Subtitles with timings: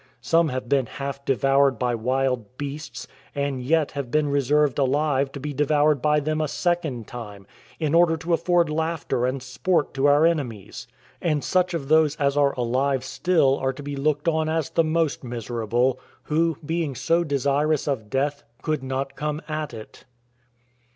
[0.21, 5.39] Some have been half devoured by wild beasts, and yet have been reserved alive to
[5.39, 7.45] be devoured by them a second time,
[7.79, 10.87] in order to afford laughter and sport to our enemies;
[11.21, 14.83] and such of those as are alive still are to be looked on as the
[14.83, 20.05] most miserable, who, being so desirous of death, could not come at it.